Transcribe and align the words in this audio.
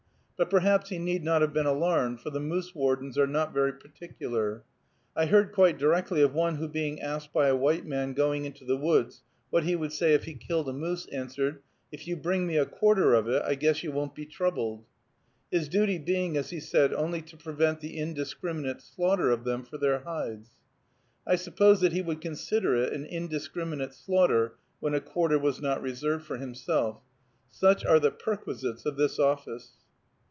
But 0.37 0.49
perhaps 0.49 0.89
he 0.89 0.97
need 0.97 1.23
not 1.23 1.41
have 1.43 1.53
been 1.53 1.67
alarmed, 1.67 2.19
for 2.19 2.31
the 2.31 2.39
moose 2.39 2.73
wardens 2.73 3.15
are 3.15 3.27
not 3.27 3.53
very 3.53 3.73
particular. 3.73 4.63
I 5.15 5.27
heard 5.27 5.51
quite 5.51 5.77
directly 5.77 6.23
of 6.23 6.33
one 6.33 6.55
who 6.55 6.67
being 6.67 6.99
asked 6.99 7.31
by 7.31 7.45
a 7.47 7.55
white 7.55 7.85
man 7.85 8.13
going 8.13 8.45
into 8.45 8.65
the 8.65 8.75
woods 8.75 9.21
what 9.51 9.65
he 9.65 9.75
would 9.75 9.93
say 9.93 10.15
if 10.15 10.23
he 10.23 10.33
killed 10.33 10.67
a 10.67 10.73
moose, 10.73 11.05
answered, 11.11 11.61
"If 11.91 12.07
you 12.07 12.15
bring 12.17 12.47
me 12.47 12.57
a 12.57 12.65
quarter 12.65 13.13
of 13.13 13.27
it, 13.27 13.43
I 13.45 13.53
guess 13.53 13.83
you 13.83 13.91
won't 13.91 14.15
be 14.15 14.25
troubled." 14.25 14.83
His 15.51 15.69
duty 15.69 15.99
being, 15.99 16.35
as 16.37 16.49
he 16.49 16.59
said, 16.59 16.91
only 16.91 17.21
to 17.21 17.37
prevent 17.37 17.79
the 17.79 17.99
"indiscriminate" 17.99 18.81
slaughter 18.81 19.29
of 19.29 19.43
them 19.43 19.63
for 19.63 19.77
their 19.77 19.99
hides. 19.99 20.49
I 21.27 21.35
suppose 21.35 21.81
that 21.81 21.93
he 21.93 22.01
would 22.01 22.19
consider 22.19 22.75
it 22.77 22.93
an 22.93 23.05
indiscriminate 23.05 23.93
slaughter 23.93 24.55
when 24.79 24.95
a 24.95 25.01
quarter 25.01 25.37
was 25.37 25.61
not 25.61 25.83
reserved 25.83 26.25
for 26.25 26.37
himself. 26.37 26.99
Such 27.51 27.85
are 27.85 27.99
the 27.99 28.09
perquisites 28.09 28.87
of 28.87 28.97
this 28.97 29.19
office. 29.19 29.73